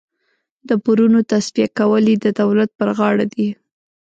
د 0.67 0.69
پورونو 0.83 1.19
تصفیه 1.31 1.67
کول 1.77 2.03
یې 2.11 2.17
د 2.25 2.27
دولت 2.39 2.69
پر 2.79 2.89
غاړه 2.97 3.25
دي. 3.33 3.47